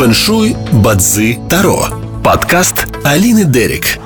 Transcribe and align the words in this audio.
Фэншуй, 0.00 0.56
Бадзи, 0.72 1.38
Таро. 1.50 1.88
Подкаст 2.24 2.86
Алины 3.04 3.44
Дерик. 3.44 3.98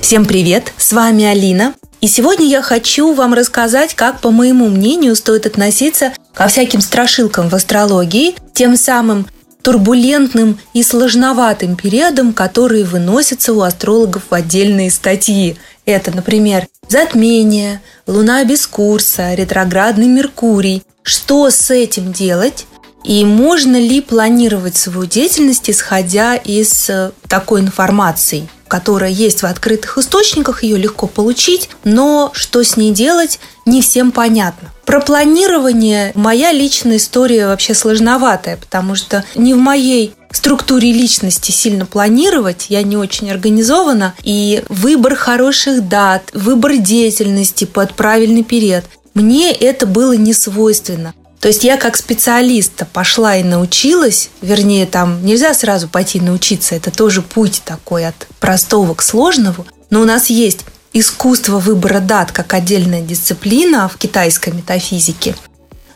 Всем 0.00 0.24
привет, 0.24 0.72
с 0.76 0.92
вами 0.92 1.24
Алина. 1.24 1.74
И 2.00 2.06
сегодня 2.06 2.46
я 2.46 2.62
хочу 2.62 3.12
вам 3.12 3.34
рассказать, 3.34 3.94
как, 3.94 4.20
по 4.20 4.30
моему 4.30 4.68
мнению, 4.68 5.16
стоит 5.16 5.46
относиться 5.46 6.12
ко 6.32 6.46
всяким 6.46 6.80
страшилкам 6.80 7.48
в 7.48 7.54
астрологии, 7.56 8.36
тем 8.52 8.76
самым 8.76 9.26
турбулентным 9.62 10.60
и 10.74 10.84
сложноватым 10.84 11.74
периодам, 11.74 12.34
которые 12.34 12.84
выносятся 12.84 13.52
у 13.52 13.62
астрологов 13.62 14.22
в 14.30 14.34
отдельные 14.34 14.92
статьи. 14.92 15.56
Это, 15.84 16.12
например, 16.12 16.68
затмение, 16.88 17.82
луна 18.06 18.44
без 18.44 18.64
курса, 18.68 19.34
ретроградный 19.34 20.06
Меркурий. 20.06 20.84
Что 21.02 21.50
с 21.50 21.68
этим 21.72 22.12
делать? 22.12 22.66
И 23.04 23.24
можно 23.24 23.76
ли 23.76 24.00
планировать 24.00 24.76
свою 24.76 25.06
деятельность, 25.06 25.68
исходя 25.68 26.36
из 26.36 26.88
э, 26.88 27.10
такой 27.28 27.60
информации, 27.60 28.48
которая 28.68 29.10
есть 29.10 29.42
в 29.42 29.46
открытых 29.46 29.98
источниках, 29.98 30.62
ее 30.62 30.78
легко 30.78 31.06
получить, 31.06 31.68
но 31.84 32.30
что 32.32 32.62
с 32.62 32.76
ней 32.76 32.92
делать, 32.92 33.38
не 33.66 33.82
всем 33.82 34.12
понятно. 34.12 34.70
Про 34.86 35.00
планирование 35.00 36.12
моя 36.14 36.52
личная 36.52 36.96
история 36.96 37.46
вообще 37.46 37.74
сложноватая, 37.74 38.56
потому 38.56 38.94
что 38.94 39.24
не 39.34 39.54
в 39.54 39.58
моей 39.58 40.14
структуре 40.30 40.92
личности 40.92 41.50
сильно 41.50 41.86
планировать, 41.86 42.66
я 42.68 42.82
не 42.82 42.96
очень 42.96 43.30
организована, 43.30 44.14
и 44.22 44.64
выбор 44.68 45.14
хороших 45.16 45.88
дат, 45.88 46.30
выбор 46.32 46.76
деятельности 46.76 47.64
под 47.64 47.94
правильный 47.94 48.42
период, 48.42 48.84
мне 49.14 49.52
это 49.52 49.86
было 49.86 50.14
не 50.14 50.32
свойственно. 50.32 51.14
То 51.42 51.48
есть 51.48 51.64
я 51.64 51.76
как 51.76 51.96
специалист 51.96 52.84
пошла 52.92 53.34
и 53.34 53.42
научилась, 53.42 54.30
вернее, 54.42 54.86
там 54.86 55.26
нельзя 55.26 55.52
сразу 55.54 55.88
пойти 55.88 56.20
научиться, 56.20 56.76
это 56.76 56.92
тоже 56.92 57.20
путь 57.20 57.62
такой 57.64 58.06
от 58.06 58.28
простого 58.38 58.94
к 58.94 59.02
сложному, 59.02 59.66
но 59.90 60.02
у 60.02 60.04
нас 60.04 60.30
есть 60.30 60.60
искусство 60.92 61.58
выбора 61.58 61.98
дат 61.98 62.30
как 62.30 62.54
отдельная 62.54 63.02
дисциплина 63.02 63.88
в 63.88 63.96
китайской 63.98 64.50
метафизике. 64.50 65.34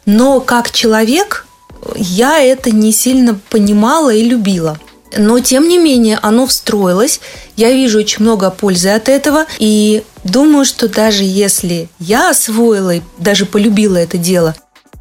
Но 0.05 0.41
как 0.41 0.73
человек 0.73 1.47
я 1.95 2.41
это 2.41 2.73
не 2.73 2.91
сильно 2.91 3.39
понимала 3.49 4.13
и 4.13 4.25
любила. 4.25 4.81
Но, 5.17 5.39
тем 5.39 5.69
не 5.69 5.79
менее, 5.79 6.19
оно 6.21 6.49
встроилось. 6.49 7.21
Я 7.57 7.71
вижу 7.71 8.01
очень 8.01 8.25
много 8.25 8.51
пользы 8.51 8.89
от 8.89 9.09
этого. 9.09 9.47
И 9.61 10.03
думаю, 10.25 10.65
что 10.65 10.89
даже 10.89 11.23
если 11.23 11.89
я 12.01 12.31
освоила 12.31 12.97
и 12.97 13.03
даже 13.19 13.47
полюбила 13.47 13.97
это 13.97 14.19
дело, 14.19 14.57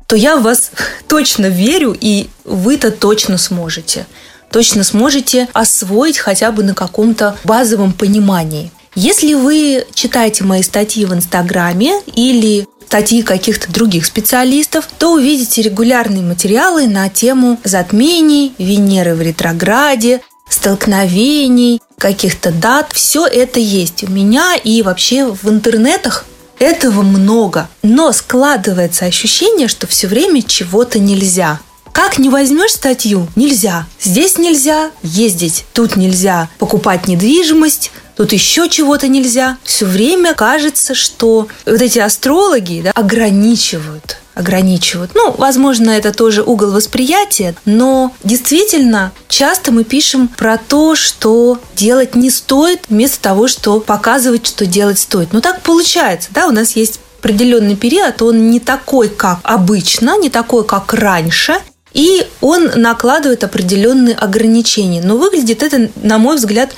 то 0.07 0.15
я 0.15 0.37
в 0.37 0.43
вас 0.43 0.71
точно 1.07 1.47
верю, 1.47 1.95
и 1.99 2.27
вы-то 2.43 2.91
точно 2.91 3.37
сможете. 3.37 4.05
Точно 4.51 4.83
сможете 4.83 5.49
освоить 5.53 6.17
хотя 6.17 6.51
бы 6.51 6.63
на 6.63 6.73
каком-то 6.73 7.37
базовом 7.43 7.93
понимании. 7.93 8.71
Если 8.95 9.33
вы 9.33 9.85
читаете 9.93 10.45
мои 10.45 10.61
статьи 10.63 11.03
в 11.05 11.13
Инстаграме 11.13 11.99
или 12.15 12.65
статьи 12.87 13.23
каких-то 13.23 13.69
других 13.71 14.05
специалистов, 14.05 14.87
то 14.97 15.13
увидите 15.13 15.61
регулярные 15.61 16.21
материалы 16.21 16.87
на 16.87 17.09
тему 17.09 17.59
затмений, 17.65 18.53
Венеры 18.57 19.15
в 19.15 19.21
ретрограде, 19.21 20.21
столкновений, 20.49 21.81
каких-то 21.97 22.51
дат. 22.51 22.93
Все 22.93 23.25
это 23.25 23.59
есть 23.59 24.03
у 24.03 24.07
меня 24.07 24.55
и 24.55 24.81
вообще 24.81 25.25
в 25.25 25.49
интернетах 25.49 26.25
этого 26.59 27.01
много, 27.01 27.69
но 27.83 28.11
складывается 28.11 29.05
ощущение, 29.05 29.67
что 29.67 29.87
все 29.87 30.07
время 30.07 30.41
чего-то 30.41 30.99
нельзя. 30.99 31.59
Как 31.91 32.17
не 32.17 32.29
возьмешь 32.29 32.73
статью? 32.73 33.27
Нельзя. 33.37 33.87
Здесь 34.01 34.37
нельзя 34.37 34.91
ездить, 35.01 35.65
тут 35.73 35.95
нельзя 35.95 36.49
покупать 36.59 37.07
недвижимость, 37.07 37.91
тут 38.17 38.33
еще 38.33 38.69
чего-то 38.69 39.07
нельзя. 39.07 39.57
Все 39.63 39.85
время 39.85 40.33
кажется, 40.33 40.93
что 40.93 41.47
вот 41.65 41.81
эти 41.81 41.99
астрологи 41.99 42.81
да, 42.83 42.91
ограничивают 42.91 44.17
ограничивают. 44.35 45.11
Ну, 45.15 45.33
возможно, 45.37 45.89
это 45.89 46.13
тоже 46.13 46.43
угол 46.43 46.71
восприятия, 46.71 47.55
но 47.65 48.13
действительно 48.23 49.11
часто 49.27 49.71
мы 49.71 49.83
пишем 49.83 50.27
про 50.27 50.57
то, 50.57 50.95
что 50.95 51.59
делать 51.75 52.15
не 52.15 52.29
стоит, 52.29 52.81
вместо 52.89 53.21
того, 53.21 53.47
что 53.47 53.79
показывать, 53.79 54.45
что 54.45 54.65
делать 54.65 54.99
стоит. 54.99 55.33
Но 55.33 55.41
так 55.41 55.61
получается, 55.61 56.29
да, 56.31 56.47
у 56.47 56.51
нас 56.51 56.75
есть 56.75 56.99
определенный 57.19 57.75
период, 57.75 58.21
он 58.21 58.51
не 58.51 58.59
такой, 58.59 59.09
как 59.09 59.39
обычно, 59.43 60.17
не 60.19 60.29
такой, 60.29 60.63
как 60.63 60.93
раньше, 60.93 61.55
и 61.93 62.27
он 62.41 62.69
накладывает 62.75 63.43
определенные 63.43 64.15
ограничения. 64.15 65.01
Но 65.01 65.17
выглядит 65.17 65.63
это, 65.63 65.89
на 65.95 66.17
мой 66.17 66.35
взгляд, 66.35 66.73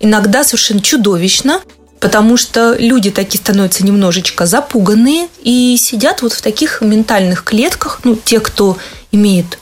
иногда 0.00 0.42
совершенно 0.44 0.80
чудовищно, 0.80 1.60
потому 2.02 2.36
что 2.36 2.74
люди 2.74 3.12
такие 3.12 3.38
становятся 3.38 3.86
немножечко 3.86 4.44
запуганные 4.44 5.28
и 5.40 5.76
сидят 5.78 6.20
вот 6.20 6.32
в 6.32 6.42
таких 6.42 6.80
ментальных 6.80 7.44
клетках, 7.44 8.00
ну, 8.02 8.16
те, 8.16 8.40
кто 8.40 8.76
имеет 9.12 9.58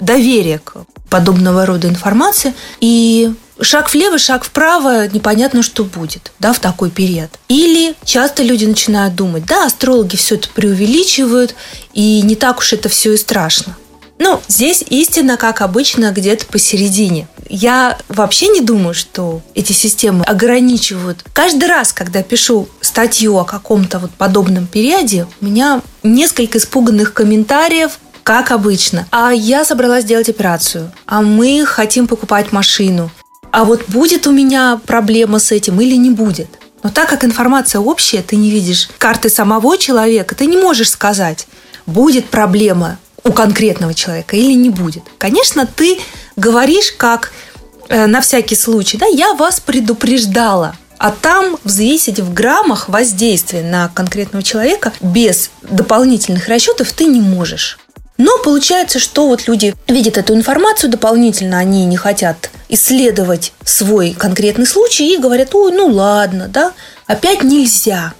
доверие 0.00 0.58
к 0.58 0.72
подобного 1.10 1.66
рода 1.66 1.86
информации, 1.86 2.54
и 2.80 3.30
шаг 3.60 3.92
влево, 3.92 4.18
шаг 4.18 4.44
вправо, 4.44 5.06
непонятно, 5.06 5.62
что 5.62 5.84
будет, 5.84 6.32
да, 6.38 6.54
в 6.54 6.60
такой 6.60 6.90
период. 6.90 7.30
Или 7.48 7.94
часто 8.04 8.42
люди 8.42 8.64
начинают 8.64 9.14
думать, 9.14 9.44
да, 9.44 9.66
астрологи 9.66 10.16
все 10.16 10.36
это 10.36 10.48
преувеличивают, 10.48 11.54
и 11.92 12.22
не 12.22 12.36
так 12.36 12.58
уж 12.58 12.72
это 12.72 12.88
все 12.88 13.12
и 13.12 13.16
страшно. 13.18 13.76
Ну, 14.18 14.40
здесь 14.48 14.82
истина, 14.88 15.36
как 15.36 15.60
обычно, 15.60 16.10
где-то 16.10 16.46
посередине. 16.46 17.28
Я 17.48 17.98
вообще 18.08 18.48
не 18.48 18.60
думаю, 18.60 18.94
что 18.94 19.42
эти 19.54 19.72
системы 19.72 20.24
ограничивают. 20.24 21.24
Каждый 21.32 21.68
раз, 21.68 21.92
когда 21.92 22.22
пишу 22.22 22.68
статью 22.80 23.36
о 23.38 23.44
каком-то 23.44 23.98
вот 23.98 24.10
подобном 24.12 24.66
периоде, 24.66 25.26
у 25.40 25.44
меня 25.44 25.82
несколько 26.02 26.58
испуганных 26.58 27.12
комментариев, 27.12 27.98
как 28.22 28.50
обычно. 28.50 29.06
А 29.10 29.30
я 29.30 29.64
собралась 29.64 30.04
делать 30.04 30.28
операцию. 30.28 30.92
А 31.06 31.22
мы 31.22 31.64
хотим 31.64 32.08
покупать 32.08 32.52
машину. 32.52 33.10
А 33.52 33.64
вот 33.64 33.84
будет 33.88 34.26
у 34.26 34.32
меня 34.32 34.80
проблема 34.84 35.38
с 35.38 35.52
этим 35.52 35.80
или 35.80 35.94
не 35.96 36.10
будет? 36.10 36.48
Но 36.82 36.90
так 36.90 37.08
как 37.08 37.24
информация 37.24 37.80
общая, 37.80 38.22
ты 38.22 38.36
не 38.36 38.50
видишь 38.50 38.90
карты 38.98 39.30
самого 39.30 39.78
человека, 39.78 40.34
ты 40.34 40.46
не 40.46 40.56
можешь 40.56 40.90
сказать, 40.90 41.46
будет 41.86 42.26
проблема 42.26 42.98
у 43.24 43.32
конкретного 43.32 43.94
человека 43.94 44.36
или 44.36 44.52
не 44.52 44.70
будет. 44.70 45.02
Конечно, 45.18 45.66
ты 45.66 45.98
говоришь 46.36 46.92
как 46.96 47.32
э, 47.88 48.06
на 48.06 48.20
всякий 48.20 48.56
случай, 48.56 48.98
да, 48.98 49.06
я 49.06 49.34
вас 49.34 49.60
предупреждала, 49.60 50.76
а 50.98 51.10
там 51.10 51.58
взвесить 51.64 52.20
в 52.20 52.32
граммах 52.32 52.88
воздействие 52.88 53.62
на 53.62 53.88
конкретного 53.88 54.42
человека 54.42 54.92
без 55.00 55.50
дополнительных 55.62 56.48
расчетов 56.48 56.92
ты 56.92 57.04
не 57.04 57.20
можешь. 57.20 57.78
Но 58.18 58.38
получается, 58.42 58.98
что 58.98 59.26
вот 59.26 59.46
люди 59.46 59.74
видят 59.88 60.16
эту 60.16 60.34
информацию 60.34 60.90
дополнительно, 60.90 61.58
они 61.58 61.84
не 61.84 61.98
хотят 61.98 62.50
исследовать 62.68 63.52
свой 63.62 64.12
конкретный 64.12 64.66
случай 64.66 65.14
и 65.14 65.18
говорят, 65.18 65.54
ой, 65.54 65.72
ну 65.72 65.88
ладно, 65.88 66.48
да, 66.48 66.72
опять 67.06 67.42
нельзя. 67.42 68.14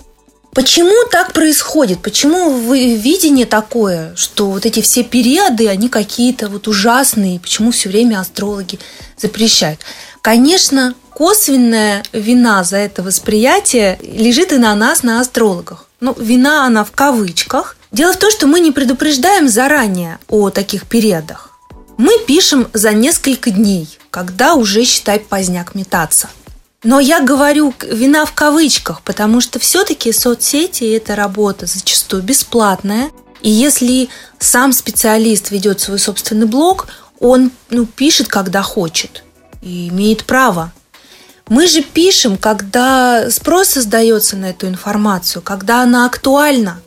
Почему 0.56 1.06
так 1.10 1.34
происходит? 1.34 2.00
Почему 2.00 2.72
видение 2.72 3.44
такое, 3.44 4.16
что 4.16 4.50
вот 4.50 4.64
эти 4.64 4.80
все 4.80 5.02
периоды, 5.02 5.68
они 5.68 5.90
какие-то 5.90 6.48
вот 6.48 6.66
ужасные? 6.66 7.38
Почему 7.38 7.72
все 7.72 7.90
время 7.90 8.20
астрологи 8.20 8.78
запрещают? 9.18 9.80
Конечно, 10.22 10.94
косвенная 11.10 12.02
вина 12.14 12.64
за 12.64 12.78
это 12.78 13.02
восприятие 13.02 13.98
лежит 14.00 14.50
и 14.50 14.56
на 14.56 14.74
нас, 14.74 15.02
на 15.02 15.20
астрологах. 15.20 15.90
Ну, 16.00 16.16
вина 16.18 16.64
она 16.64 16.84
в 16.84 16.90
кавычках. 16.90 17.76
Дело 17.92 18.14
в 18.14 18.18
том, 18.18 18.30
что 18.30 18.46
мы 18.46 18.60
не 18.60 18.72
предупреждаем 18.72 19.50
заранее 19.50 20.18
о 20.26 20.48
таких 20.48 20.86
периодах. 20.86 21.50
Мы 21.98 22.12
пишем 22.26 22.68
за 22.72 22.92
несколько 22.92 23.50
дней, 23.50 23.90
когда 24.08 24.54
уже, 24.54 24.84
считай, 24.84 25.20
поздняк 25.20 25.74
метаться– 25.74 26.30
но 26.82 27.00
я 27.00 27.20
говорю 27.20 27.74
вина 27.82 28.24
в 28.24 28.32
кавычках, 28.32 29.02
потому 29.02 29.40
что 29.40 29.58
все-таки 29.58 30.12
соцсети– 30.12 30.84
это 30.96 31.16
работа 31.16 31.66
зачастую 31.66 32.22
бесплатная. 32.22 33.10
И 33.42 33.50
если 33.50 34.08
сам 34.38 34.72
специалист 34.72 35.50
ведет 35.50 35.80
свой 35.80 35.98
собственный 35.98 36.46
блог, 36.46 36.88
он 37.18 37.50
ну, 37.70 37.86
пишет, 37.86 38.28
когда 38.28 38.62
хочет 38.62 39.24
и 39.62 39.88
имеет 39.88 40.24
право. 40.24 40.72
Мы 41.48 41.68
же 41.68 41.82
пишем, 41.82 42.36
когда 42.36 43.30
спрос 43.30 43.68
создается 43.68 44.36
на 44.36 44.46
эту 44.46 44.66
информацию, 44.66 45.42
когда 45.42 45.82
она 45.82 46.06
актуальна. 46.06 46.80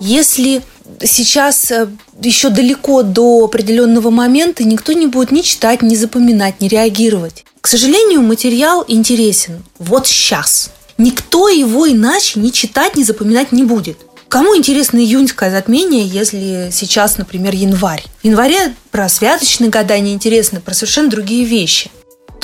Если 0.00 0.62
сейчас 1.02 1.70
э, 1.70 1.88
еще 2.20 2.50
далеко 2.50 3.02
до 3.02 3.44
определенного 3.44 4.10
момента 4.10 4.64
никто 4.64 4.92
не 4.92 5.06
будет 5.06 5.30
ни 5.30 5.40
читать, 5.40 5.82
ни 5.82 5.94
запоминать, 5.94 6.60
ни 6.60 6.68
реагировать. 6.68 7.44
К 7.60 7.66
сожалению, 7.66 8.22
материал 8.22 8.84
интересен 8.86 9.64
вот 9.78 10.06
сейчас. 10.06 10.70
Никто 10.98 11.48
его 11.48 11.90
иначе 11.90 12.40
ни 12.40 12.50
читать, 12.50 12.96
ни 12.96 13.02
запоминать 13.02 13.52
не 13.52 13.62
будет. 13.62 13.98
Кому 14.28 14.56
интересно 14.56 14.98
июньское 14.98 15.50
затмение, 15.50 16.06
если 16.06 16.68
сейчас, 16.72 17.18
например, 17.18 17.54
январь? 17.54 18.04
В 18.22 18.26
январе 18.26 18.74
про 18.90 19.08
святочные 19.08 19.70
гадания 19.70 20.12
интересно, 20.12 20.60
про 20.60 20.74
совершенно 20.74 21.08
другие 21.08 21.44
вещи. 21.44 21.90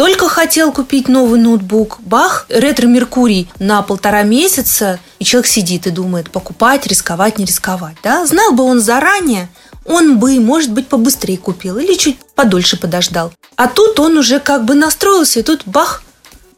Только 0.00 0.30
хотел 0.30 0.72
купить 0.72 1.08
новый 1.08 1.38
ноутбук, 1.38 1.98
бах, 2.00 2.46
ретро-меркурий 2.48 3.50
на 3.58 3.82
полтора 3.82 4.22
месяца, 4.22 4.98
и 5.18 5.26
человек 5.26 5.46
сидит 5.46 5.86
и 5.86 5.90
думает, 5.90 6.30
покупать, 6.30 6.86
рисковать, 6.86 7.36
не 7.36 7.44
рисковать. 7.44 7.96
Да? 8.02 8.26
Знал 8.26 8.52
бы 8.52 8.64
он 8.64 8.80
заранее, 8.80 9.50
он 9.84 10.18
бы, 10.18 10.40
может 10.40 10.72
быть, 10.72 10.88
побыстрее 10.88 11.36
купил 11.36 11.76
или 11.76 11.92
чуть 11.96 12.16
подольше 12.34 12.78
подождал. 12.78 13.34
А 13.56 13.66
тут 13.66 14.00
он 14.00 14.16
уже 14.16 14.40
как 14.40 14.64
бы 14.64 14.74
настроился, 14.74 15.40
и 15.40 15.42
тут 15.42 15.64
бах, 15.66 16.02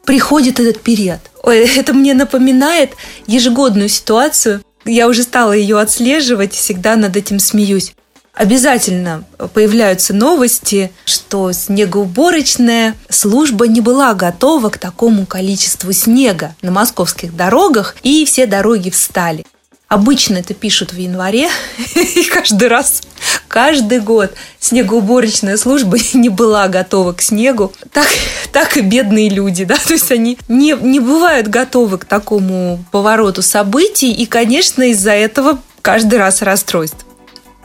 приходит 0.05 0.61
этот 0.61 0.81
период. 0.81 1.19
Ой, 1.41 1.67
это 1.75 1.91
мне 1.91 2.13
напоминает 2.13 2.91
ежегодную 3.27 3.89
ситуацию. 3.89 4.63
Я 4.85 5.09
уже 5.09 5.23
стала 5.23 5.51
ее 5.51 5.81
отслеживать, 5.81 6.53
всегда 6.53 6.95
над 6.95 7.17
этим 7.17 7.39
смеюсь. 7.39 7.93
Обязательно 8.33 9.25
появляются 9.53 10.13
новости, 10.13 10.91
что 11.05 11.51
снегоуборочная 11.51 12.95
служба 13.07 13.67
не 13.67 13.79
была 13.79 14.15
готова 14.15 14.69
к 14.69 14.79
такому 14.79 15.27
количеству 15.27 15.93
снега 15.93 16.55
на 16.63 16.71
московских 16.71 17.35
дорогах, 17.35 17.95
и 18.01 18.25
все 18.25 18.47
дороги 18.47 18.89
встали. 18.89 19.45
Обычно 19.87 20.37
это 20.37 20.55
пишут 20.55 20.93
в 20.93 20.97
январе, 20.97 21.47
и 21.95 22.23
каждый 22.23 22.69
раз, 22.69 23.03
каждый 23.47 23.99
год 23.99 24.33
снегоуборочная 24.59 25.55
служба 25.55 25.97
не 26.15 26.29
была 26.29 26.67
готова 26.69 27.13
к 27.13 27.21
снегу. 27.21 27.71
Так, 27.91 28.07
так 28.51 28.77
и 28.77 28.81
бедные 28.81 29.29
люди, 29.29 29.63
да, 29.63 29.75
то 29.87 29.93
есть 29.93 30.11
они 30.11 30.39
не, 30.47 30.75
не 30.81 30.99
бывают 30.99 31.49
готовы 31.49 31.99
к 31.99 32.05
такому 32.05 32.83
повороту 32.91 33.43
событий, 33.43 34.11
и, 34.11 34.25
конечно, 34.25 34.81
из-за 34.89 35.11
этого 35.11 35.61
каждый 35.83 36.17
раз 36.17 36.41
расстройство. 36.41 37.12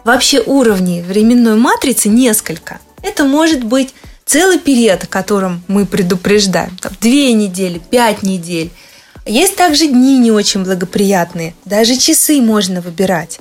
Вообще 0.09 0.41
уровней 0.41 1.03
временной 1.03 1.57
матрицы 1.57 2.09
несколько. 2.09 2.79
Это 3.03 3.25
может 3.25 3.63
быть 3.63 3.93
целый 4.25 4.59
период, 4.59 5.05
о 5.05 5.07
котором 5.07 5.63
мы 5.69 5.85
предупреждаем. 5.85 6.75
Там, 6.79 6.93
две 6.99 7.35
недели, 7.35 7.79
пять 7.79 8.23
недель– 8.23 8.71
есть 9.27 9.57
также 9.57 9.87
дни 9.87 10.19
не 10.19 10.31
очень 10.31 10.65
благоприятные, 10.65 11.55
даже 11.67 11.95
часы 11.99 12.41
можно 12.41 12.81
выбирать. 12.81 13.39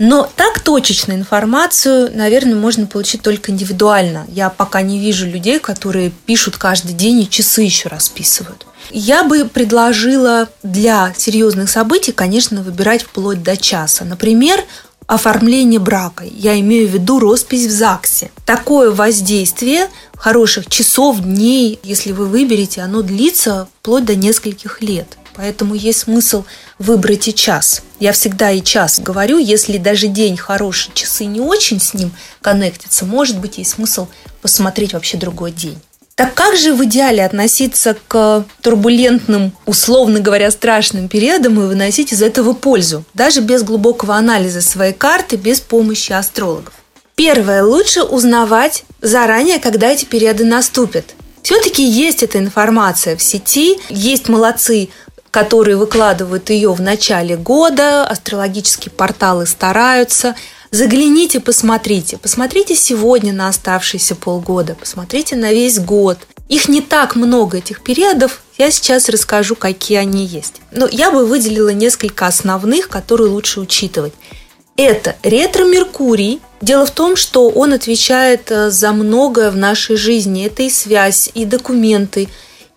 Но 0.00 0.28
так 0.34 0.58
точечную 0.58 1.20
информацию, 1.20 2.10
наверное, 2.12 2.56
можно 2.56 2.86
получить 2.86 3.22
только 3.22 3.52
индивидуально. 3.52 4.26
Я 4.28 4.50
пока 4.50 4.82
не 4.82 4.98
вижу 4.98 5.26
людей, 5.26 5.60
которые 5.60 6.10
пишут 6.26 6.56
каждый 6.56 6.94
день 6.94 7.20
и 7.20 7.30
часы 7.30 7.62
еще 7.62 7.88
расписывают. 7.88 8.66
Я 8.90 9.22
бы 9.22 9.44
предложила 9.44 10.48
для 10.64 11.14
серьезных 11.16 11.70
событий, 11.70 12.10
конечно, 12.10 12.62
выбирать 12.62 13.02
вплоть 13.02 13.42
до 13.42 13.56
часа. 13.56 14.04
Например, 14.04 14.64
оформление 15.08 15.80
брака. 15.80 16.24
Я 16.24 16.60
имею 16.60 16.86
в 16.86 16.92
виду 16.92 17.18
роспись 17.18 17.66
в 17.66 17.70
ЗАГСе. 17.70 18.30
Такое 18.44 18.92
воздействие 18.92 19.88
хороших 20.14 20.68
часов, 20.68 21.20
дней, 21.20 21.80
если 21.82 22.12
вы 22.12 22.26
выберете, 22.26 22.82
оно 22.82 23.02
длится 23.02 23.68
вплоть 23.80 24.04
до 24.04 24.14
нескольких 24.14 24.82
лет. 24.82 25.16
Поэтому 25.34 25.74
есть 25.74 26.00
смысл 26.00 26.44
выбрать 26.78 27.26
и 27.26 27.34
час. 27.34 27.82
Я 28.00 28.12
всегда 28.12 28.50
и 28.50 28.62
час 28.62 29.00
говорю, 29.00 29.38
если 29.38 29.78
даже 29.78 30.08
день 30.08 30.36
хороший, 30.36 30.90
часы 30.92 31.24
не 31.24 31.40
очень 31.40 31.80
с 31.80 31.94
ним 31.94 32.12
коннектятся, 32.42 33.06
может 33.06 33.38
быть, 33.38 33.56
есть 33.58 33.70
смысл 33.70 34.08
посмотреть 34.42 34.92
вообще 34.92 35.16
другой 35.16 35.52
день. 35.52 35.78
Так 36.18 36.34
как 36.34 36.56
же 36.56 36.74
в 36.74 36.84
идеале 36.84 37.24
относиться 37.24 37.96
к 38.08 38.44
турбулентным, 38.60 39.52
условно 39.66 40.18
говоря, 40.18 40.50
страшным 40.50 41.08
периодам 41.08 41.60
и 41.60 41.66
выносить 41.68 42.12
из 42.12 42.22
этого 42.22 42.54
пользу, 42.54 43.04
даже 43.14 43.40
без 43.40 43.62
глубокого 43.62 44.16
анализа 44.16 44.60
своей 44.60 44.92
карты, 44.92 45.36
без 45.36 45.60
помощи 45.60 46.10
астрологов? 46.10 46.74
Первое, 47.14 47.62
лучше 47.62 48.02
узнавать 48.02 48.82
заранее, 49.00 49.60
когда 49.60 49.92
эти 49.92 50.06
периоды 50.06 50.44
наступят. 50.44 51.14
Все-таки 51.42 51.84
есть 51.84 52.24
эта 52.24 52.38
информация 52.38 53.16
в 53.16 53.22
сети, 53.22 53.78
есть 53.88 54.28
молодцы 54.28 54.88
которые 55.30 55.76
выкладывают 55.76 56.48
ее 56.50 56.72
в 56.72 56.80
начале 56.80 57.36
года, 57.36 58.06
астрологические 58.06 58.90
порталы 58.90 59.46
стараются. 59.46 60.34
Загляните, 60.70 61.40
посмотрите. 61.40 62.18
Посмотрите 62.18 62.74
сегодня 62.74 63.32
на 63.32 63.48
оставшиеся 63.48 64.14
полгода, 64.14 64.74
посмотрите 64.74 65.34
на 65.34 65.52
весь 65.52 65.78
год. 65.78 66.18
Их 66.48 66.68
не 66.68 66.80
так 66.80 67.16
много, 67.16 67.58
этих 67.58 67.82
периодов. 67.82 68.42
Я 68.58 68.70
сейчас 68.70 69.08
расскажу, 69.08 69.54
какие 69.54 69.98
они 69.98 70.26
есть. 70.26 70.54
Но 70.72 70.88
я 70.90 71.10
бы 71.10 71.24
выделила 71.24 71.70
несколько 71.70 72.26
основных, 72.26 72.88
которые 72.88 73.30
лучше 73.30 73.60
учитывать. 73.60 74.12
Это 74.76 75.16
ретро-меркурий. 75.22 76.40
Дело 76.60 76.86
в 76.86 76.90
том, 76.90 77.16
что 77.16 77.48
он 77.48 77.72
отвечает 77.72 78.50
э, 78.50 78.70
за 78.70 78.92
многое 78.92 79.50
в 79.50 79.56
нашей 79.56 79.96
жизни. 79.96 80.46
Это 80.46 80.62
и 80.62 80.70
связь, 80.70 81.30
и 81.34 81.44
документы, 81.44 82.28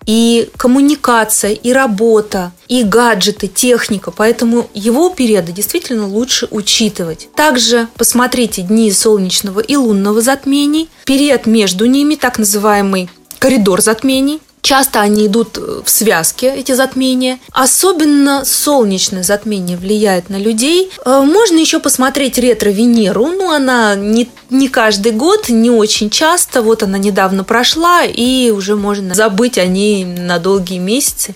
и 0.05 0.49
коммуникация, 0.57 1.51
и 1.51 1.71
работа, 1.71 2.51
и 2.67 2.83
гаджеты, 2.83 3.47
техника. 3.47 4.11
Поэтому 4.11 4.69
его 4.73 5.09
периоды 5.09 5.51
действительно 5.51 6.07
лучше 6.07 6.47
учитывать. 6.51 7.29
Также 7.35 7.87
посмотрите 7.95 8.61
дни 8.61 8.91
солнечного 8.91 9.59
и 9.59 9.75
лунного 9.75 10.21
затмений, 10.21 10.89
период 11.05 11.45
между 11.45 11.85
ними, 11.85 12.15
так 12.15 12.39
называемый 12.39 13.09
коридор 13.39 13.81
затмений, 13.81 14.41
Часто 14.61 15.01
они 15.01 15.25
идут 15.25 15.57
э, 15.57 15.81
в 15.83 15.89
связке, 15.89 16.53
эти 16.55 16.73
затмения. 16.73 17.39
Особенно 17.51 18.45
солнечное 18.45 19.23
затмение 19.23 19.75
влияет 19.75 20.29
на 20.29 20.37
людей. 20.37 20.91
Э, 21.03 21.21
можно 21.21 21.57
еще 21.57 21.79
посмотреть 21.79 22.37
ретро-Венеру. 22.37 23.27
Ну, 23.27 23.51
она 23.51 23.95
не, 23.95 24.29
не 24.49 24.69
каждый 24.69 25.13
год, 25.13 25.49
не 25.49 25.71
очень 25.71 26.09
часто. 26.09 26.61
Вот 26.61 26.83
она 26.83 26.99
недавно 26.99 27.43
прошла, 27.43 28.03
и 28.03 28.51
уже 28.51 28.75
можно 28.75 29.15
забыть 29.15 29.57
о 29.57 29.65
ней 29.65 30.05
на 30.05 30.37
долгие 30.37 30.77
месяцы. 30.77 31.33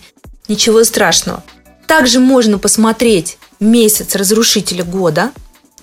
Ничего 0.47 0.83
страшного. 0.83 1.43
Также 1.87 2.19
можно 2.19 2.59
посмотреть 2.59 3.37
месяц 3.59 4.15
разрушителя 4.15 4.83
года, 4.83 5.31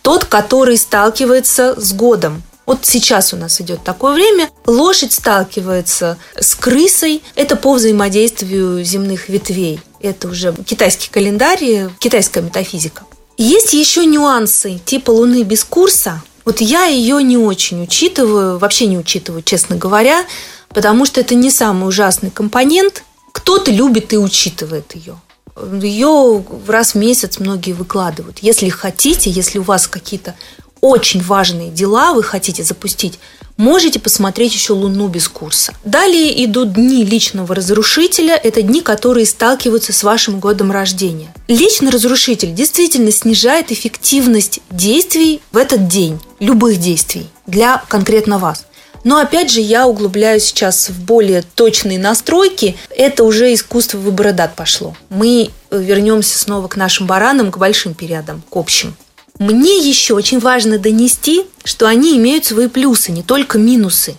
тот, 0.03 0.25
который 0.25 0.77
сталкивается 0.77 1.75
с 1.81 1.93
годом. 1.93 2.43
Вот 2.67 2.81
сейчас 2.83 3.33
у 3.33 3.37
нас 3.37 3.61
идет 3.61 3.83
такое 3.83 4.15
время. 4.15 4.51
Лошадь 4.67 5.13
сталкивается 5.13 6.17
с 6.39 6.55
крысой. 6.55 7.23
Это 7.35 7.57
по 7.57 7.75
взаимодействию 7.75 8.85
земных 8.85 9.29
ветвей. 9.29 9.81
Это 10.01 10.29
уже 10.29 10.55
китайский 10.65 11.11
календарь, 11.11 11.91
китайская 11.99 12.43
метафизика. 12.43 13.03
Есть 13.37 13.73
еще 13.73 14.07
нюансы 14.07 14.79
типа 14.85 15.11
Луны 15.11 15.43
без 15.43 15.65
курса. 15.65 16.23
Вот 16.45 16.61
я 16.61 16.85
ее 16.87 17.23
не 17.23 17.37
очень 17.37 17.83
учитываю, 17.83 18.59
вообще 18.59 18.87
не 18.87 18.99
учитываю, 18.99 19.43
честно 19.43 19.77
говоря, 19.77 20.25
потому 20.69 21.07
что 21.07 21.21
это 21.21 21.35
не 21.35 21.51
самый 21.51 21.89
ужасный 21.89 22.31
компонент. 22.31 23.05
Кто-то 23.33 23.71
любит 23.71 24.13
и 24.13 24.19
учитывает 24.19 24.95
ее. 24.95 25.17
Ее 25.57 26.45
раз 26.67 26.95
в 26.95 26.99
месяц 26.99 27.39
многие 27.39 27.73
выкладывают. 27.73 28.39
Если 28.41 28.69
хотите, 28.69 29.31
если 29.31 29.59
у 29.59 29.63
вас 29.63 29.87
какие-то 29.87 30.35
очень 30.83 31.23
важные 31.23 31.71
дела 31.71 32.13
вы 32.13 32.23
хотите 32.23 32.63
запустить, 32.65 33.19
можете 33.57 34.01
посмотреть 34.01 34.53
еще 34.53 34.75
Луну 34.75 35.09
без 35.09 35.29
курса. 35.29 35.73
Далее 35.85 36.45
идут 36.45 36.75
дни 36.75 37.05
личного 37.05 37.55
разрушителя. 37.55 38.35
Это 38.35 38.61
дни, 38.61 38.83
которые 38.83 39.25
сталкиваются 39.25 39.93
с 39.93 40.03
вашим 40.03 40.41
годом 40.41 40.73
рождения. 40.73 41.33
Личный 41.49 41.91
разрушитель 41.91 42.53
действительно 42.53 43.13
снижает 43.13 43.71
эффективность 43.71 44.61
действий 44.71 45.41
в 45.53 45.57
этот 45.57 45.89
день, 45.89 46.21
любых 46.41 46.79
действий 46.79 47.29
для 47.47 47.83
конкретно 47.89 48.39
вас. 48.39 48.67
Но 49.05 49.19
опять 49.19 49.51
же, 49.51 49.61
я 49.61 49.87
углубляюсь 49.87 50.45
сейчас 50.45 50.89
в 50.89 51.01
более 51.05 51.43
точные 51.43 51.99
настройки. 51.99 52.77
Это 52.91 53.25
уже 53.25 53.53
искусство 53.53 53.99
выбора 53.99 54.33
дат 54.33 54.55
пошло. 54.55 54.97
Мы 55.11 55.51
вернемся 55.71 56.39
снова 56.39 56.69
к 56.69 56.77
нашим 56.77 57.07
баранам, 57.07 57.51
к 57.51 57.59
большим 57.59 57.95
периодам, 57.95 58.43
к 58.49 58.57
общим. 58.57 58.97
Мне 59.39 59.79
еще 59.79 60.15
очень 60.15 60.39
важно 60.39 60.79
донести, 60.79 61.45
что 61.65 61.87
они 61.87 62.17
имеют 62.17 62.45
свои 62.45 62.69
плюсы, 62.69 63.13
не 63.13 63.23
только 63.23 63.59
минусы. 63.59 64.17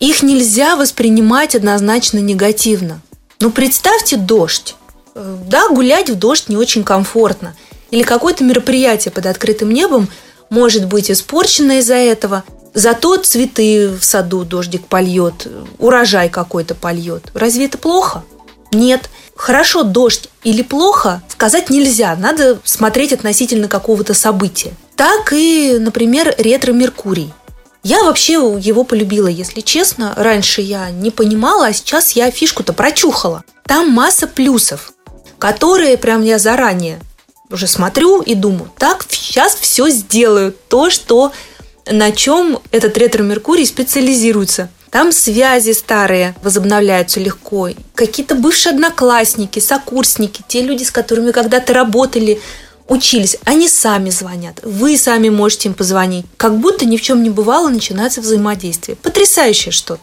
Их 0.00 0.22
нельзя 0.22 0.76
воспринимать 0.76 1.54
однозначно 1.54 2.18
негативно. 2.18 3.00
Ну, 3.40 3.50
представьте 3.50 4.16
дождь. 4.16 4.74
Э, 5.14 5.36
да, 5.46 5.68
гулять 5.68 6.10
в 6.10 6.16
дождь 6.16 6.48
не 6.48 6.56
очень 6.56 6.84
комфортно. 6.84 7.54
Или 7.90 8.02
какое-то 8.02 8.44
мероприятие 8.44 9.12
под 9.12 9.26
открытым 9.26 9.70
небом 9.70 10.08
может 10.48 10.86
быть 10.86 11.10
испорчено 11.10 11.78
из-за 11.78 11.94
этого. 11.94 12.44
Зато 12.74 13.16
цветы 13.18 13.88
в 13.88 14.02
саду 14.04 14.44
дождик 14.44 14.86
польет, 14.86 15.46
урожай 15.78 16.30
какой-то 16.30 16.74
польет. 16.74 17.30
Разве 17.34 17.66
это 17.66 17.78
плохо? 17.78 18.24
Нет. 18.72 19.10
Хорошо 19.36 19.82
дождь 19.82 20.28
или 20.42 20.62
плохо 20.62 21.22
сказать 21.28 21.70
нельзя. 21.70 22.16
Надо 22.16 22.58
смотреть 22.64 23.12
относительно 23.12 23.68
какого-то 23.68 24.14
события. 24.14 24.72
Так 24.96 25.32
и, 25.32 25.78
например, 25.78 26.34
ретро-меркурий. 26.38 27.32
Я 27.82 28.04
вообще 28.04 28.34
его 28.34 28.84
полюбила, 28.84 29.26
если 29.26 29.60
честно. 29.60 30.12
Раньше 30.16 30.60
я 30.60 30.90
не 30.90 31.10
понимала, 31.10 31.66
а 31.66 31.72
сейчас 31.72 32.12
я 32.12 32.30
фишку-то 32.30 32.72
прочухала. 32.72 33.42
Там 33.64 33.90
масса 33.90 34.26
плюсов, 34.26 34.92
которые 35.38 35.96
прям 35.98 36.22
я 36.22 36.38
заранее 36.38 37.00
уже 37.50 37.66
смотрю 37.66 38.22
и 38.22 38.34
думаю, 38.34 38.70
так, 38.78 39.04
сейчас 39.08 39.54
все 39.54 39.88
сделаю, 39.90 40.54
то, 40.68 40.90
что 40.90 41.32
на 41.86 42.12
чем 42.12 42.60
этот 42.70 42.96
ретро-меркурий 42.96 43.66
специализируется. 43.66 44.70
Там 44.92 45.10
связи 45.10 45.72
старые 45.72 46.34
возобновляются 46.42 47.18
легко. 47.18 47.70
Какие-то 47.94 48.34
бывшие 48.34 48.74
одноклассники, 48.74 49.58
сокурсники, 49.58 50.44
те 50.46 50.60
люди, 50.60 50.84
с 50.84 50.90
которыми 50.90 51.30
когда-то 51.30 51.72
работали, 51.72 52.42
учились, 52.88 53.38
они 53.44 53.68
сами 53.68 54.10
звонят. 54.10 54.60
Вы 54.62 54.98
сами 54.98 55.30
можете 55.30 55.70
им 55.70 55.74
позвонить. 55.74 56.26
Как 56.36 56.58
будто 56.58 56.84
ни 56.84 56.98
в 56.98 57.00
чем 57.00 57.22
не 57.22 57.30
бывало, 57.30 57.70
начинается 57.70 58.20
взаимодействие. 58.20 58.96
Потрясающее 58.96 59.72
что-то. 59.72 60.02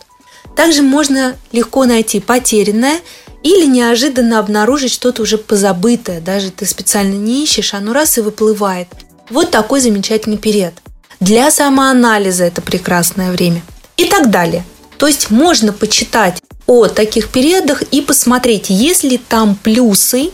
Также 0.56 0.82
можно 0.82 1.36
легко 1.52 1.86
найти 1.86 2.20
потерянное 2.20 3.00
или 3.44 3.68
неожиданно 3.68 4.40
обнаружить 4.40 4.92
что-то 4.92 5.22
уже 5.22 5.38
позабытое. 5.38 6.20
Даже 6.20 6.50
ты 6.50 6.66
специально 6.66 7.14
не 7.14 7.44
ищешь, 7.44 7.76
оно 7.76 7.94
раз 7.94 8.18
и 8.18 8.22
выплывает. 8.22 8.88
Вот 9.30 9.52
такой 9.52 9.82
замечательный 9.82 10.40
период. 10.40 10.74
Для 11.20 11.52
самоанализа 11.52 12.46
это 12.46 12.64
прекрасное 12.64 13.32
время. 13.32 13.62
И 13.96 14.06
так 14.06 14.32
далее. 14.32 14.66
То 15.00 15.08
есть 15.08 15.32
можно 15.32 15.74
почитать 15.74 16.42
о 16.68 16.88
таких 16.88 17.30
периодах 17.30 17.82
и 17.82 18.02
посмотреть, 18.02 18.70
есть 18.70 19.04
ли 19.04 19.18
там 19.18 19.56
плюсы. 19.56 20.30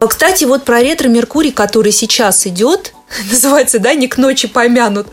Кстати, 0.00 0.44
вот 0.44 0.64
про 0.64 0.80
ретро-меркурий, 0.80 1.52
который 1.52 1.92
сейчас 1.92 2.46
идет, 2.46 2.92
называется, 3.30 3.78
да, 3.78 3.94
не 3.94 4.08
к 4.08 4.18
ночи 4.18 4.48
помянут, 4.48 5.06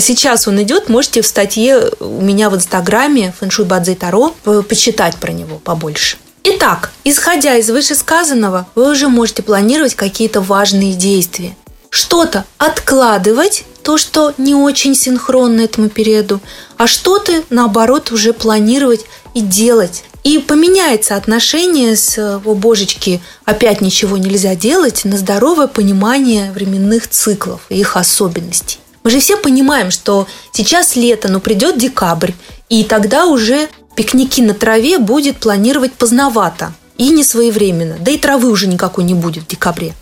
Сейчас 0.00 0.48
он 0.48 0.62
идет, 0.62 0.88
можете 0.88 1.20
в 1.20 1.26
статье 1.26 1.90
у 2.00 2.22
меня 2.22 2.48
в 2.48 2.56
Инстаграме 2.56 3.34
Фэншуй 3.38 3.66
Бадзи 3.66 3.96
Таро 3.96 4.34
почитать 4.66 5.16
про 5.16 5.32
него 5.32 5.58
побольше. 5.58 6.16
Итак, 6.44 6.92
исходя 7.04 7.56
из 7.56 7.68
вышесказанного, 7.68 8.66
вы 8.74 8.90
уже 8.90 9.08
можете 9.08 9.42
планировать 9.42 9.94
какие-то 9.94 10.40
важные 10.40 10.94
действия. 10.94 11.54
Что-то 11.90 12.46
откладывать, 12.56 13.64
то, 13.82 13.98
что 13.98 14.32
не 14.38 14.54
очень 14.54 14.94
синхронно 14.94 15.62
этому 15.62 15.88
периоду, 15.88 16.40
а 16.76 16.86
что-то, 16.86 17.42
наоборот, 17.50 18.12
уже 18.12 18.32
планировать 18.32 19.04
и 19.34 19.40
делать. 19.40 20.04
И 20.24 20.38
поменяется 20.38 21.16
отношение 21.16 21.96
с 21.96 22.16
«О, 22.18 22.54
божечки, 22.54 23.20
опять 23.44 23.80
ничего 23.80 24.16
нельзя 24.16 24.54
делать» 24.54 25.04
на 25.04 25.16
здоровое 25.18 25.66
понимание 25.66 26.52
временных 26.52 27.08
циклов 27.08 27.62
и 27.68 27.80
их 27.80 27.96
особенностей. 27.96 28.78
Мы 29.02 29.10
же 29.10 29.18
все 29.18 29.36
понимаем, 29.36 29.90
что 29.90 30.28
сейчас 30.52 30.94
лето, 30.94 31.28
но 31.28 31.40
придет 31.40 31.76
декабрь, 31.76 32.32
и 32.68 32.84
тогда 32.84 33.26
уже 33.26 33.68
пикники 33.96 34.40
на 34.40 34.54
траве 34.54 34.98
будет 34.98 35.38
планировать 35.38 35.92
поздновато 35.92 36.72
и 36.98 37.08
не 37.08 37.24
своевременно. 37.24 37.96
Да 37.98 38.12
и 38.12 38.18
травы 38.18 38.48
уже 38.48 38.68
никакой 38.68 39.02
не 39.04 39.14
будет 39.14 39.44
в 39.44 39.48
декабре. 39.48 39.94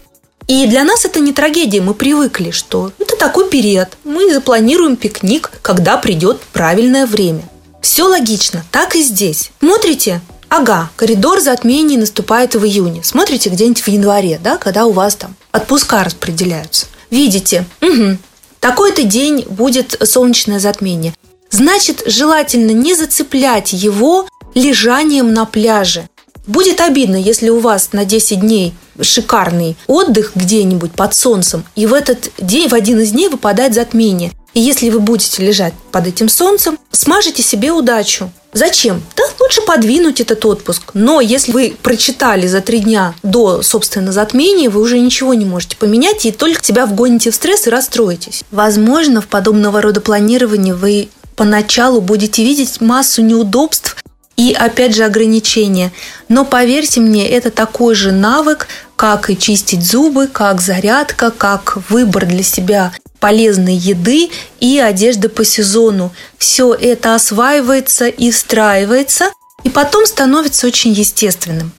И 0.50 0.66
для 0.66 0.82
нас 0.82 1.04
это 1.04 1.20
не 1.20 1.32
трагедия, 1.32 1.80
мы 1.80 1.94
привыкли, 1.94 2.50
что 2.50 2.90
это 2.98 3.14
такой 3.14 3.48
период. 3.48 3.86
Мы 4.02 4.34
запланируем 4.34 4.96
пикник, 4.96 5.48
когда 5.62 5.96
придет 5.96 6.40
правильное 6.52 7.06
время. 7.06 7.48
Все 7.80 8.02
логично, 8.02 8.64
так 8.72 8.96
и 8.96 9.02
здесь. 9.02 9.52
Смотрите, 9.60 10.20
ага, 10.48 10.90
коридор 10.96 11.38
затмений 11.38 11.96
наступает 11.96 12.56
в 12.56 12.64
июне. 12.64 13.04
Смотрите 13.04 13.48
где-нибудь 13.48 13.80
в 13.80 13.86
январе, 13.86 14.40
да, 14.42 14.56
когда 14.56 14.86
у 14.86 14.90
вас 14.90 15.14
там 15.14 15.36
отпуска 15.52 16.02
распределяются. 16.02 16.86
Видите, 17.10 17.64
угу, 17.80 18.18
такой-то 18.58 19.04
день 19.04 19.46
будет 19.48 19.96
солнечное 20.02 20.58
затмение. 20.58 21.14
Значит, 21.52 22.02
желательно 22.06 22.72
не 22.72 22.96
зацеплять 22.96 23.72
его 23.72 24.26
лежанием 24.56 25.32
на 25.32 25.44
пляже. 25.44 26.08
Будет 26.46 26.80
обидно, 26.80 27.16
если 27.16 27.48
у 27.48 27.60
вас 27.60 27.90
на 27.92 28.04
10 28.04 28.40
дней 28.40 28.74
шикарный 29.00 29.76
отдых 29.86 30.32
где-нибудь 30.34 30.92
под 30.92 31.14
солнцем, 31.14 31.64
и 31.76 31.86
в 31.86 31.94
этот 31.94 32.30
день, 32.38 32.68
в 32.68 32.74
один 32.74 33.00
из 33.00 33.10
дней 33.12 33.28
выпадает 33.28 33.74
затмение. 33.74 34.32
И 34.52 34.60
если 34.60 34.90
вы 34.90 35.00
будете 35.00 35.44
лежать 35.44 35.74
под 35.92 36.08
этим 36.08 36.28
солнцем, 36.28 36.78
смажете 36.90 37.42
себе 37.42 37.70
удачу. 37.70 38.30
Зачем? 38.52 39.00
Да 39.16 39.22
лучше 39.38 39.62
подвинуть 39.62 40.20
этот 40.20 40.44
отпуск. 40.44 40.90
Но 40.94 41.20
если 41.20 41.52
вы 41.52 41.76
прочитали 41.82 42.46
за 42.48 42.60
три 42.60 42.80
дня 42.80 43.14
до, 43.22 43.62
собственно, 43.62 44.12
затмения, 44.12 44.68
вы 44.68 44.80
уже 44.80 44.98
ничего 44.98 45.34
не 45.34 45.44
можете 45.44 45.76
поменять 45.76 46.26
и 46.26 46.32
только 46.32 46.64
себя 46.64 46.86
вгоните 46.86 47.30
в 47.30 47.34
стресс 47.34 47.66
и 47.66 47.70
расстроитесь. 47.70 48.44
Возможно, 48.50 49.20
в 49.20 49.28
подобного 49.28 49.80
рода 49.80 50.00
планировании 50.00 50.72
вы 50.72 51.08
поначалу 51.36 52.00
будете 52.00 52.42
видеть 52.42 52.80
массу 52.80 53.22
неудобств 53.22 53.96
и, 54.36 54.52
опять 54.52 54.94
же, 54.94 55.04
ограничения. 55.04 55.92
Но 56.28 56.44
поверьте 56.44 57.00
мне, 57.00 57.28
это 57.28 57.50
такой 57.50 57.94
же 57.94 58.10
навык, 58.10 58.68
как 58.96 59.30
и 59.30 59.36
чистить 59.36 59.82
зубы, 59.84 60.28
как 60.28 60.60
зарядка, 60.60 61.30
как 61.30 61.78
выбор 61.90 62.26
для 62.26 62.42
себя 62.42 62.92
полезной 63.18 63.74
еды 63.74 64.30
и 64.58 64.78
одежды 64.78 65.28
по 65.28 65.44
сезону. 65.44 66.12
Все 66.38 66.74
это 66.74 67.14
осваивается 67.14 68.08
и 68.08 68.30
встраивается, 68.30 69.30
и 69.62 69.68
потом 69.68 70.06
становится 70.06 70.66
очень 70.66 70.92
естественным. 70.92 71.72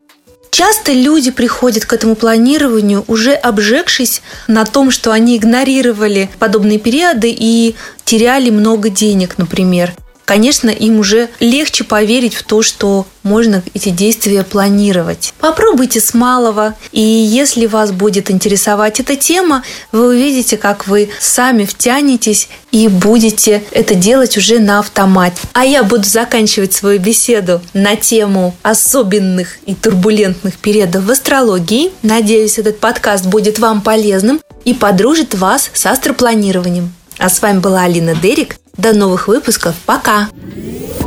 Часто 0.51 0.91
люди 0.91 1.31
приходят 1.31 1.85
к 1.85 1.93
этому 1.93 2.15
планированию, 2.15 3.05
уже 3.07 3.33
обжегшись 3.33 4.21
на 4.47 4.65
том, 4.65 4.91
что 4.91 5.11
они 5.11 5.37
игнорировали 5.37 6.29
подобные 6.39 6.77
периоды 6.77 7.35
и 7.35 7.75
теряли 8.05 8.49
много 8.49 8.89
денег, 8.89 9.37
например 9.37 9.93
конечно, 10.31 10.69
им 10.69 10.99
уже 10.99 11.27
легче 11.41 11.83
поверить 11.83 12.35
в 12.35 12.43
то, 12.43 12.61
что 12.61 13.05
можно 13.21 13.63
эти 13.73 13.89
действия 13.89 14.43
планировать. 14.43 15.33
Попробуйте 15.41 15.99
с 15.99 16.13
малого, 16.13 16.73
и 16.93 17.01
если 17.01 17.65
вас 17.65 17.91
будет 17.91 18.31
интересовать 18.31 19.01
эта 19.01 19.17
тема, 19.17 19.61
вы 19.91 20.07
увидите, 20.07 20.55
как 20.55 20.87
вы 20.87 21.09
сами 21.19 21.65
втянетесь 21.65 22.47
и 22.71 22.87
будете 22.87 23.61
это 23.71 23.93
делать 23.93 24.37
уже 24.37 24.59
на 24.59 24.79
автомате. 24.79 25.41
А 25.51 25.65
я 25.65 25.83
буду 25.83 26.05
заканчивать 26.05 26.71
свою 26.71 27.01
беседу 27.01 27.61
на 27.73 27.97
тему 27.97 28.55
особенных 28.61 29.57
и 29.65 29.75
турбулентных 29.75 30.55
периодов 30.59 31.03
в 31.03 31.11
астрологии. 31.11 31.91
Надеюсь, 32.03 32.57
этот 32.57 32.79
подкаст 32.79 33.25
будет 33.25 33.59
вам 33.59 33.81
полезным 33.81 34.39
и 34.63 34.73
подружит 34.73 35.35
вас 35.35 35.69
с 35.73 35.85
астропланированием. 35.85 36.93
А 37.21 37.29
с 37.29 37.39
вами 37.43 37.59
была 37.59 37.83
Алина 37.83 38.15
Дерик. 38.15 38.55
До 38.77 38.93
новых 38.93 39.27
выпусков. 39.27 39.75
Пока. 39.85 40.27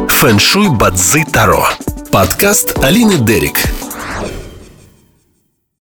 Фэншуй 0.08 0.68
Бадзи 0.68 1.24
Таро. 1.32 1.66
Подкаст 2.12 2.78
Алины 2.78 3.16
Дерик. 3.16 3.56